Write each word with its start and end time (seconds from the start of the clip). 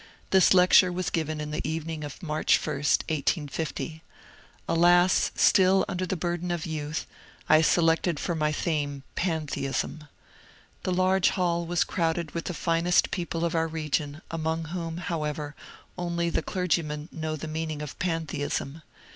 This 0.31 0.55
lecture 0.55 0.91
was 0.91 1.11
given 1.11 1.39
in 1.39 1.51
the 1.51 1.61
evening 1.63 2.03
of 2.03 2.23
March 2.23 2.59
1, 2.65 2.75
1850. 2.75 4.01
Alas, 4.67 5.29
still 5.35 5.85
under 5.87 6.07
the 6.07 6.15
burden 6.15 6.49
of 6.49 6.65
youth, 6.65 7.05
I 7.47 7.61
selected 7.61 8.19
for 8.19 8.33
my 8.33 8.51
theme" 8.51 9.03
Pantheism." 9.27 10.05
The 10.81 10.91
large 10.91 11.29
hall 11.29 11.67
was 11.67 11.83
crowded 11.83 12.31
with 12.31 12.45
the 12.45 12.55
finest 12.55 13.11
people 13.11 13.45
of 13.45 13.53
our 13.53 13.67
region, 13.67 14.23
among 14.31 14.63
whom, 14.69 14.97
however, 14.97 15.55
only 15.99 16.31
the 16.31 16.41
clergymen 16.41 17.07
know 17.11 17.35
the 17.35 17.47
meaning 17.47 17.83
of 17.83 17.99
Pantheism. 17.99 18.81